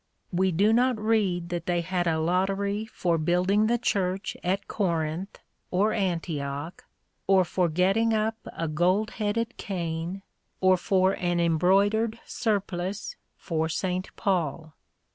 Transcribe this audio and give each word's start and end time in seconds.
We 0.33 0.51
do 0.51 0.73
not 0.73 0.97
read 0.97 1.49
that 1.49 1.67
they 1.67 1.81
had 1.81 2.07
a 2.07 2.19
lottery 2.19 2.85
for 2.87 3.19
building 3.19 3.67
the 3.67 3.77
church 3.77 4.35
at 4.43 4.67
Corinth 4.67 5.37
or 5.69 5.93
Antioch, 5.93 6.83
or 7.27 7.45
for 7.45 7.69
getting 7.69 8.11
up 8.11 8.35
a 8.51 8.67
gold 8.67 9.11
headed 9.21 9.57
cane 9.57 10.23
or 10.59 10.75
for 10.75 11.11
an 11.17 11.39
embroidered 11.39 12.19
surplice 12.25 13.15
for 13.37 13.69
Saint 13.69 14.09
Paul. 14.15 14.73